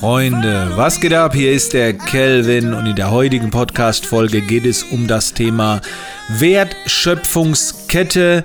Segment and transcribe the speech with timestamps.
[0.00, 1.34] Freunde, was geht ab?
[1.34, 5.82] Hier ist der Kelvin und in der heutigen Podcast-Folge geht es um das Thema
[6.30, 8.44] Wertschöpfungskette,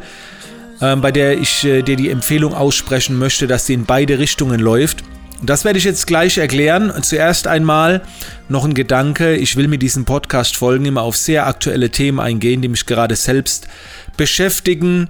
[0.81, 4.59] äh, bei der ich äh, dir die Empfehlung aussprechen möchte, dass sie in beide Richtungen
[4.59, 5.05] läuft.
[5.43, 6.91] Das werde ich jetzt gleich erklären.
[7.01, 8.01] Zuerst einmal
[8.49, 9.37] noch ein Gedanke.
[9.37, 13.69] Ich will mit diesen Podcast-Folgen immer auf sehr aktuelle Themen eingehen, die mich gerade selbst
[14.17, 15.09] beschäftigen.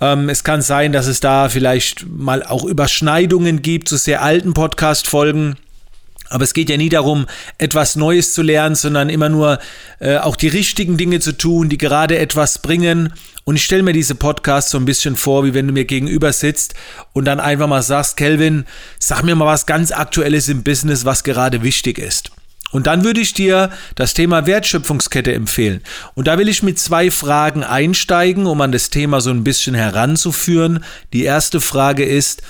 [0.00, 4.54] Ähm, es kann sein, dass es da vielleicht mal auch Überschneidungen gibt zu sehr alten
[4.54, 5.54] Podcast-Folgen.
[6.28, 7.26] Aber es geht ja nie darum,
[7.58, 9.58] etwas Neues zu lernen, sondern immer nur
[10.00, 13.12] äh, auch die richtigen Dinge zu tun, die gerade etwas bringen.
[13.44, 16.32] Und ich stelle mir diese Podcasts so ein bisschen vor, wie wenn du mir gegenüber
[16.32, 16.74] sitzt
[17.12, 18.66] und dann einfach mal sagst, Kelvin,
[18.98, 22.30] sag mir mal was ganz Aktuelles im Business, was gerade wichtig ist.
[22.70, 25.80] Und dann würde ich dir das Thema Wertschöpfungskette empfehlen.
[26.14, 29.74] Und da will ich mit zwei Fragen einsteigen, um an das Thema so ein bisschen
[29.74, 30.84] heranzuführen.
[31.14, 32.42] Die erste Frage ist,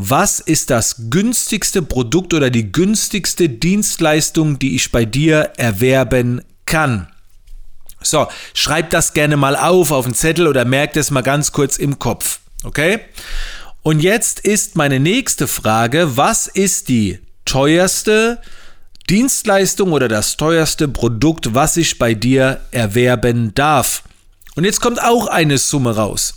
[0.00, 7.08] was ist das günstigste Produkt oder die günstigste Dienstleistung, die ich bei dir erwerben kann?
[8.00, 11.78] So, schreib das gerne mal auf auf einen Zettel oder merk das mal ganz kurz
[11.78, 12.38] im Kopf.
[12.62, 13.00] Okay?
[13.82, 18.38] Und jetzt ist meine nächste Frage, was ist die teuerste
[19.10, 24.04] Dienstleistung oder das teuerste Produkt, was ich bei dir erwerben darf?
[24.54, 26.34] Und jetzt kommt auch eine Summe raus.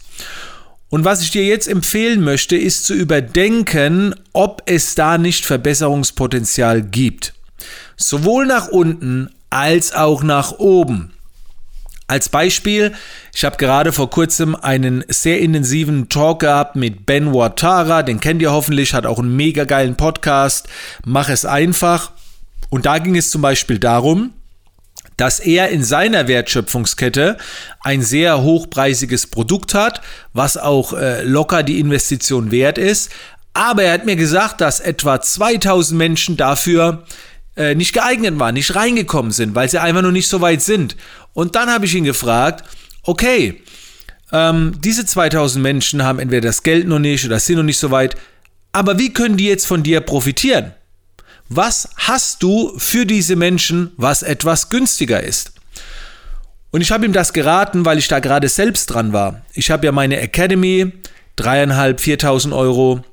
[0.91, 6.81] Und was ich dir jetzt empfehlen möchte, ist zu überdenken, ob es da nicht Verbesserungspotenzial
[6.81, 7.33] gibt.
[7.95, 11.13] Sowohl nach unten als auch nach oben.
[12.07, 12.91] Als Beispiel,
[13.33, 18.41] ich habe gerade vor kurzem einen sehr intensiven Talk gehabt mit Ben Watara, den kennt
[18.41, 20.67] ihr hoffentlich, hat auch einen mega geilen Podcast,
[21.05, 22.11] Mach es einfach.
[22.69, 24.33] Und da ging es zum Beispiel darum,
[25.21, 27.37] dass er in seiner Wertschöpfungskette
[27.81, 30.01] ein sehr hochpreisiges Produkt hat,
[30.33, 33.11] was auch äh, locker die Investition wert ist.
[33.53, 37.05] Aber er hat mir gesagt, dass etwa 2000 Menschen dafür
[37.55, 40.95] äh, nicht geeignet waren, nicht reingekommen sind, weil sie einfach noch nicht so weit sind.
[41.33, 42.63] Und dann habe ich ihn gefragt,
[43.03, 43.61] okay,
[44.31, 47.91] ähm, diese 2000 Menschen haben entweder das Geld noch nicht oder sind noch nicht so
[47.91, 48.15] weit,
[48.71, 50.73] aber wie können die jetzt von dir profitieren?
[51.53, 55.51] Was hast du für diese Menschen, was etwas günstiger ist?
[56.71, 59.41] Und ich habe ihm das geraten, weil ich da gerade selbst dran war.
[59.51, 60.93] Ich habe ja meine Academy,
[61.35, 63.03] dreieinhalb, viertausend Euro.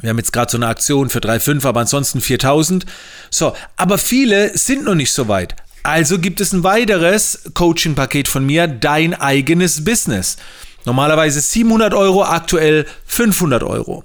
[0.00, 2.86] Wir haben jetzt gerade so eine Aktion für 3,5, aber ansonsten 4000.
[3.30, 5.54] So, aber viele sind noch nicht so weit.
[5.84, 10.38] Also gibt es ein weiteres Coaching-Paket von mir, dein eigenes Business.
[10.84, 14.04] Normalerweise 700 Euro, aktuell 500 Euro.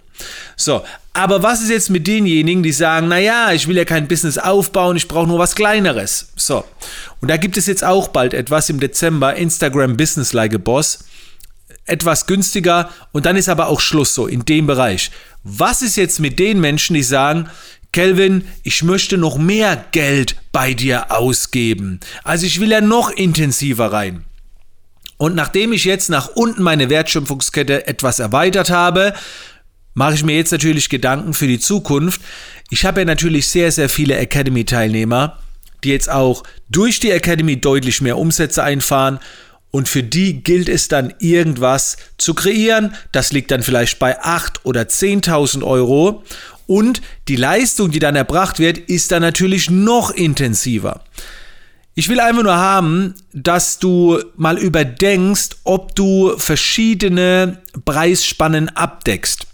[0.56, 4.38] So, aber was ist jetzt mit denjenigen, die sagen, naja, ich will ja kein Business
[4.38, 6.30] aufbauen, ich brauche nur was Kleineres.
[6.36, 6.64] So,
[7.22, 11.00] und da gibt es jetzt auch bald etwas im Dezember, Instagram Business Like a Boss.
[11.88, 15.12] Etwas günstiger und dann ist aber auch Schluss so in dem Bereich.
[15.44, 17.48] Was ist jetzt mit den Menschen, die sagen,
[17.96, 22.02] Kelvin, ich möchte noch mehr Geld bei dir ausgeben.
[22.26, 24.26] Also ich will ja noch intensiver rein.
[25.18, 29.14] Und nachdem ich jetzt nach unten meine Wertschöpfungskette etwas erweitert habe,
[29.94, 32.22] mache ich mir jetzt natürlich Gedanken für die Zukunft.
[32.70, 35.40] Ich habe ja natürlich sehr, sehr viele Academy-Teilnehmer,
[35.84, 39.20] die jetzt auch durch die Academy deutlich mehr Umsätze einfahren.
[39.72, 42.94] Und für die gilt es dann irgendwas zu kreieren.
[43.12, 46.24] Das liegt dann vielleicht bei 8.000 oder 10.000 Euro.
[46.68, 51.02] Und die Leistung, die dann erbracht wird, ist dann natürlich noch intensiver.
[51.98, 59.48] Ich will einfach nur haben, dass du mal überdenkst, ob du verschiedene Preisspannen abdeckst.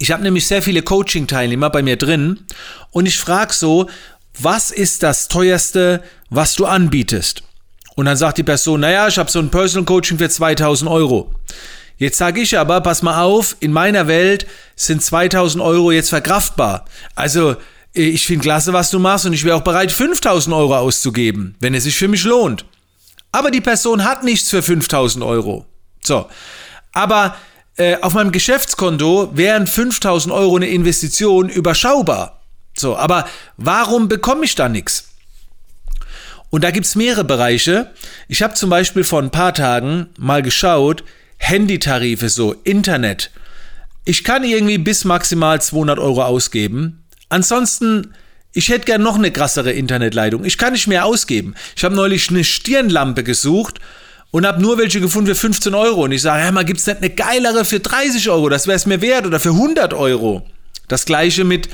[0.00, 2.40] Ich habe nämlich sehr viele Coaching-Teilnehmer bei mir drin
[2.90, 3.88] und ich frage so,
[4.36, 7.44] was ist das teuerste, was du anbietest?
[7.94, 11.32] Und dann sagt die Person, naja, ich habe so ein Personal Coaching für 2000 Euro.
[11.98, 16.86] Jetzt sage ich aber, pass mal auf, in meiner Welt sind 2000 Euro jetzt verkraftbar.
[17.14, 17.56] Also
[17.92, 21.74] ich finde klasse, was du machst und ich wäre auch bereit, 5000 Euro auszugeben, wenn
[21.74, 22.64] es sich für mich lohnt.
[23.32, 25.66] Aber die Person hat nichts für 5000 Euro.
[26.02, 26.28] So.
[26.92, 27.36] Aber
[27.76, 32.40] äh, auf meinem Geschäftskonto wären 5000 Euro eine Investition überschaubar.
[32.76, 35.08] So, aber warum bekomme ich da nichts?
[36.50, 37.92] Und da gibt es mehrere Bereiche.
[38.28, 41.04] Ich habe zum Beispiel vor ein paar Tagen mal geschaut,
[41.38, 43.30] Handytarife, so Internet.
[44.04, 47.04] Ich kann irgendwie bis maximal 200 Euro ausgeben.
[47.30, 48.12] Ansonsten,
[48.52, 50.44] ich hätte gern noch eine krassere Internetleitung.
[50.44, 51.54] Ich kann nicht mehr ausgeben.
[51.76, 53.80] Ich habe neulich eine Stirnlampe gesucht
[54.32, 56.04] und habe nur welche gefunden für 15 Euro.
[56.04, 58.76] Und ich sage, ja, mal gibt es nicht eine geilere für 30 Euro, das wäre
[58.76, 60.46] es mir wert oder für 100 Euro.
[60.88, 61.68] Das gleiche mit,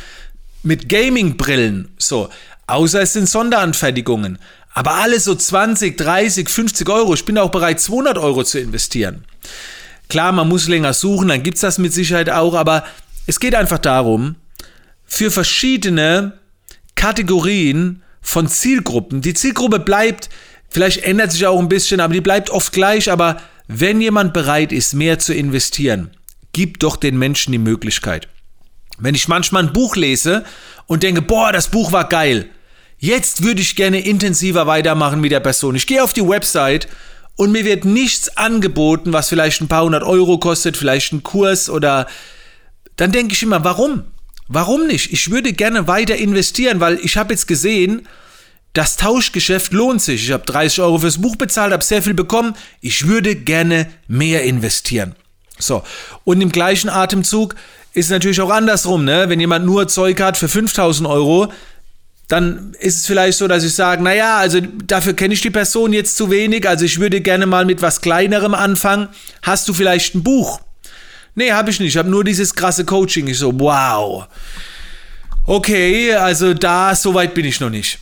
[0.63, 1.89] mit Gaming-Brillen.
[1.97, 2.29] So,
[2.67, 4.39] außer es sind Sonderanfertigungen.
[4.75, 7.15] Aber alles so 20, 30, 50 Euro.
[7.15, 9.25] Ich bin auch bereit, 200 Euro zu investieren.
[10.11, 12.85] Klar, man muss länger suchen, dann gibt es das mit Sicherheit auch, aber
[13.27, 14.37] es geht einfach darum,
[15.07, 16.39] für verschiedene
[16.95, 19.21] Kategorien von Zielgruppen.
[19.21, 20.29] Die Zielgruppe bleibt,
[20.69, 23.11] vielleicht ändert sich auch ein bisschen, aber die bleibt oft gleich.
[23.11, 26.11] Aber wenn jemand bereit ist, mehr zu investieren,
[26.53, 28.29] gib doch den Menschen die Möglichkeit.
[28.99, 30.45] Wenn ich manchmal ein Buch lese
[30.87, 32.49] und denke, boah, das Buch war geil,
[32.99, 35.77] jetzt würde ich gerne intensiver weitermachen mit der Person.
[35.77, 36.89] Ich gehe auf die Website
[37.37, 41.69] und mir wird nichts angeboten, was vielleicht ein paar hundert Euro kostet, vielleicht ein Kurs
[41.69, 42.07] oder
[42.97, 44.05] dann denke ich immer, warum?
[44.49, 45.13] Warum nicht?
[45.13, 48.07] Ich würde gerne weiter investieren, weil ich habe jetzt gesehen,
[48.73, 50.25] das Tauschgeschäft lohnt sich.
[50.25, 52.55] Ich habe 30 Euro fürs Buch bezahlt, habe sehr viel bekommen.
[52.81, 55.17] Ich würde gerne mehr investieren.
[55.59, 55.83] So,
[56.25, 57.55] und im gleichen Atemzug
[57.95, 59.05] ist natürlich auch andersrum.
[59.05, 59.29] Ne?
[59.29, 61.51] Wenn jemand nur Zeug hat für 5000 Euro,
[62.29, 65.93] dann ist es vielleicht so, dass ich sage, naja, also dafür kenne ich die Person
[65.93, 69.09] jetzt zu wenig, also ich würde gerne mal mit was Kleinerem anfangen.
[69.43, 70.61] Hast du vielleicht ein Buch?
[71.37, 71.91] Nee, habe ich nicht.
[71.91, 73.29] Ich habe nur dieses krasse Coaching.
[73.29, 74.27] Ich so, wow.
[75.45, 78.01] Okay, also da, so weit bin ich noch nicht.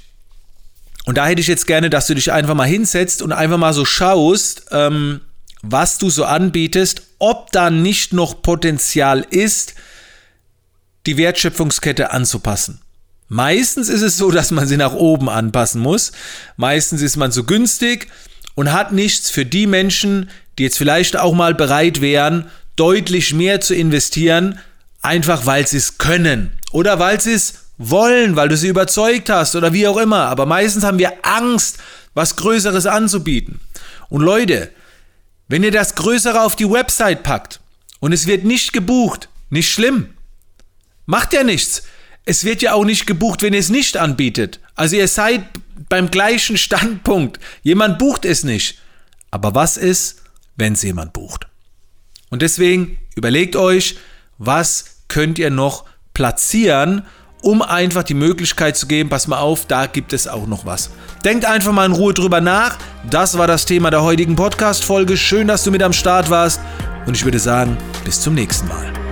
[1.04, 3.74] Und da hätte ich jetzt gerne, dass du dich einfach mal hinsetzt und einfach mal
[3.74, 5.20] so schaust, ähm,
[5.62, 9.74] was du so anbietest, ob da nicht noch Potenzial ist,
[11.06, 12.80] die Wertschöpfungskette anzupassen.
[13.28, 16.12] Meistens ist es so, dass man sie nach oben anpassen muss.
[16.56, 18.06] Meistens ist man so günstig
[18.54, 23.60] und hat nichts für die Menschen, die jetzt vielleicht auch mal bereit wären, deutlich mehr
[23.60, 24.58] zu investieren,
[25.02, 29.56] einfach weil sie es können oder weil sie es wollen, weil du sie überzeugt hast
[29.56, 30.26] oder wie auch immer.
[30.26, 31.78] Aber meistens haben wir Angst,
[32.14, 33.60] was Größeres anzubieten.
[34.08, 34.70] Und Leute,
[35.48, 37.60] wenn ihr das Größere auf die Website packt
[38.00, 40.10] und es wird nicht gebucht, nicht schlimm.
[41.06, 41.82] Macht ja nichts.
[42.24, 44.60] Es wird ja auch nicht gebucht, wenn ihr es nicht anbietet.
[44.74, 45.44] Also ihr seid
[45.88, 47.38] beim gleichen Standpunkt.
[47.62, 48.78] Jemand bucht es nicht.
[49.30, 50.22] Aber was ist,
[50.56, 51.46] wenn es jemand bucht?
[52.30, 53.96] Und deswegen überlegt euch,
[54.38, 55.84] was könnt ihr noch
[56.14, 57.02] platzieren,
[57.42, 60.90] um einfach die Möglichkeit zu geben, pass mal auf, da gibt es auch noch was.
[61.24, 62.78] Denkt einfach mal in Ruhe drüber nach.
[63.10, 65.16] Das war das Thema der heutigen Podcast-Folge.
[65.16, 66.60] Schön, dass du mit am Start warst.
[67.06, 69.03] Und ich würde sagen, bis zum nächsten Mal.